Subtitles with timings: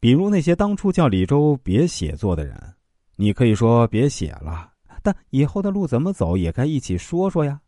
[0.00, 2.56] 比如那些当初叫李周别写作的人，
[3.16, 4.70] 你可以说别写了，
[5.02, 7.60] 但以后的路怎么走也该一起说说呀。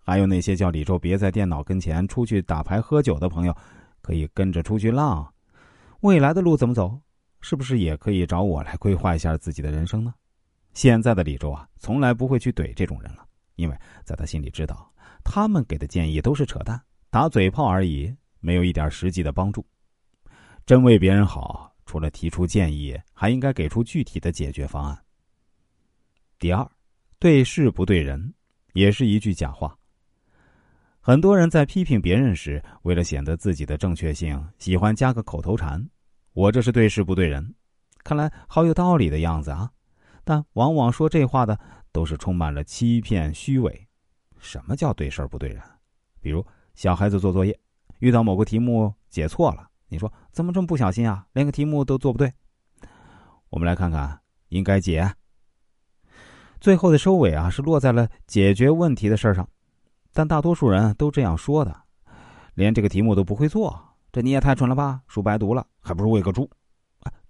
[0.00, 3.54] 还有那些叫李周别在电脑跟前出去打牌喝酒的朋友，
[4.00, 5.32] 可以跟着出去浪。
[6.00, 6.98] 未来的路怎么走，
[7.40, 10.12] 是不是也可以找我来规划一下自己的人生呢？
[10.74, 13.24] 现在的李周啊，从来不会去怼这种人了，
[13.56, 14.90] 因为在他心里知道，
[15.22, 19.64] 他们给的建议都是扯淡、打嘴炮而已，没有一点实际的帮助。
[20.64, 25.04] 真为别人好，除了提出建议，还应该给出具体的解决方案。
[26.38, 26.70] 第二，
[27.18, 28.34] 对事不对人，
[28.74, 29.74] 也是一句假话。
[31.00, 35.82] 很多人在批评别人时，为了显得自己的正确性，喜欢加个口头禅
[36.34, 37.54] ：“我这是对事不对人。”
[38.04, 39.70] 看来好有道理的样子啊！
[40.24, 41.58] 但往往说这话的
[41.90, 43.88] 都是充满了欺骗、虚伪。
[44.38, 45.62] 什么叫对事不对人？
[46.20, 47.58] 比如小孩子做作业，
[48.00, 49.67] 遇到某个题目解错了。
[49.88, 51.26] 你说怎么这么不小心啊？
[51.32, 52.32] 连个题目都做不对。
[53.50, 55.10] 我们来看看，应该解。
[56.60, 59.48] 最后的收尾啊，是落在了解决问题的事上，
[60.12, 61.74] 但大多数人都这样说的，
[62.54, 63.80] 连这个题目都不会做，
[64.12, 65.00] 这你也太蠢了吧？
[65.06, 66.48] 书白读了，还不如喂个猪。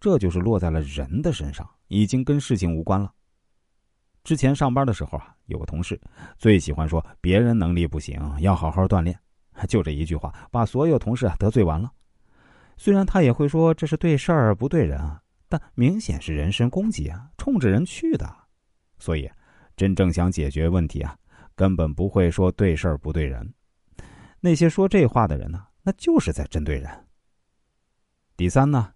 [0.01, 3.13] 这就是落在了人的身上，已经跟事情无关了。
[4.25, 6.01] 之前上班的时候啊，有个同事
[6.37, 9.19] 最喜欢说别人能力不行，要好好锻炼，
[9.69, 11.93] 就这一句话，把所有同事啊得罪完了。
[12.79, 18.35] 虽然他也会说这是对事儿不对人啊，但明显是人身攻击啊，冲着人去的。
[18.99, 19.29] 所以，
[19.77, 21.19] 真正想解决问题啊，
[21.57, 23.53] 根本不会说对事儿不对人。
[24.41, 26.89] 那些说这话的人呢，那就是在针对人。
[28.37, 28.93] 第三呢，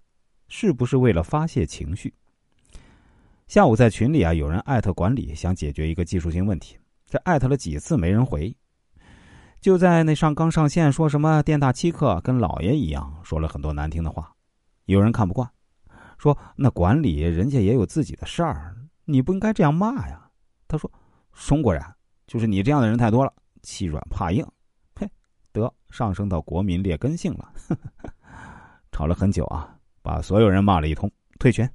[0.46, 2.14] 是不是为了发泄情绪？
[3.48, 8.56] 下午在群里啊，有人艾特管理，想解决一个技术性问题，这艾特了几次没人回。
[9.62, 14.34] 就在那上刚上线，说什么店大欺客，跟老爷一样，说了很多难听的话。
[14.86, 15.48] 有人看不惯，
[16.18, 18.74] 说那管理人家也有自己的事儿，
[19.04, 20.28] 你不应该这样骂呀。
[20.66, 20.90] 他说
[21.46, 21.80] ：“中国人
[22.26, 24.44] 就是你这样的人太多了，欺软怕硬，
[24.96, 25.08] 嘿，
[25.52, 27.52] 得上升到国民劣根性了。”
[28.90, 29.72] 吵了很久啊，
[30.02, 31.08] 把所有人骂了一通，
[31.38, 31.66] 退群。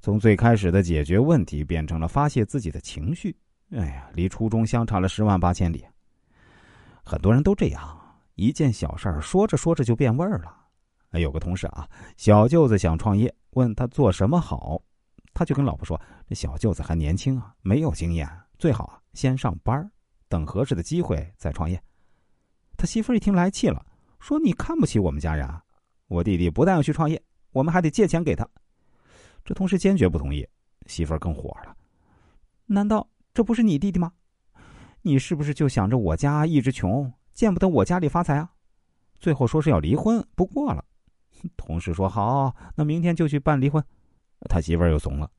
[0.00, 3.36] 从最开始的解决问题变成了发泄自己的情绪，
[3.72, 5.84] 哎呀，离初衷相差了十万八千里。
[7.04, 10.56] 很多人都这样，一件小事儿说着说着就变味儿了。
[11.18, 14.80] 有个同事啊，小舅子想创业，问他做什么好，
[15.34, 18.28] 他就跟老婆说：“这小舅子还年轻啊，没有经验，
[18.58, 19.90] 最好啊先上班，
[20.28, 21.82] 等合适的机会再创业。”
[22.78, 23.84] 他媳妇一听来气了，
[24.20, 25.60] 说：“你看不起我们家人啊？
[26.06, 28.48] 我弟弟不但要去创业，我们还得借钱给他。”
[29.44, 30.46] 这同事坚决不同意，
[30.86, 31.76] 媳妇更火了
[32.66, 34.12] ：“难道这不是你弟弟吗？”
[35.02, 38.50] 你是不是就想着我家一直穷，见不得我家里发财啊？
[39.18, 40.84] 最后说是要离婚，不过了。
[41.56, 43.82] 同事说好，那明天就去办离婚。
[44.48, 45.30] 他媳妇儿又怂了，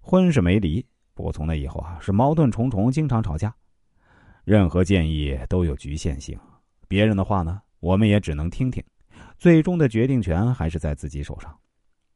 [0.00, 3.54] 婚是没离，不过从那以后啊，是矛盾重重，经常吵架。
[4.44, 6.38] 任何建议都有局限性，
[6.88, 8.82] 别人的话呢，我们也只能听听，
[9.38, 11.56] 最终的决定权还是在自己手上。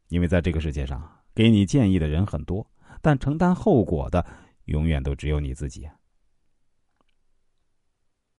[0.09, 1.03] 因为在这个世界上，
[1.35, 2.67] 给你建议的人很多，
[3.01, 4.25] 但承担后果的
[4.67, 5.89] 永远都只有你自己。